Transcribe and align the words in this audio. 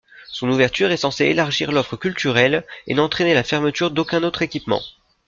Son 0.31 0.49
ouverture 0.49 0.89
est 0.89 0.97
censée 0.97 1.25
élargir 1.25 1.71
l’offre 1.71 1.95
culturelle 1.95 2.63
et 2.87 2.95
n’entraîner 2.95 3.35
la 3.35 3.43
fermeture 3.43 3.91
d’aucun 3.91 4.23
autre 4.23 4.41
équipement. 4.41 4.81